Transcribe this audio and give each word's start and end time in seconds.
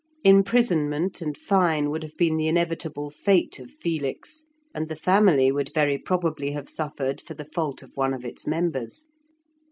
Imprisonment 0.23 1.21
and 1.21 1.37
fine 1.37 1.91
would 1.91 2.01
have 2.01 2.17
been 2.17 2.35
the 2.35 2.47
inevitable 2.47 3.11
fate 3.11 3.59
of 3.59 3.69
Felix, 3.69 4.45
and 4.73 4.89
the 4.89 4.95
family 4.95 5.51
would 5.51 5.71
very 5.75 5.99
probably 5.99 6.53
have 6.53 6.67
suffered 6.67 7.21
for 7.21 7.35
the 7.35 7.45
fault 7.45 7.83
of 7.83 7.95
one 7.97 8.11
of 8.15 8.25
its 8.25 8.47
members. 8.47 9.07